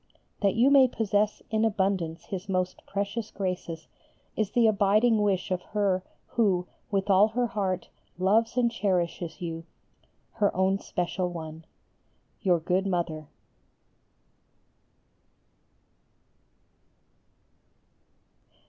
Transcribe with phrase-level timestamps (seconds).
[0.39, 3.87] That you may possess in abundance His most precious graces
[4.35, 9.63] is the abiding wish of her who with all her heart loves and cherishes you,
[10.31, 11.65] her own special one.
[12.41, 13.27] Your good Mother.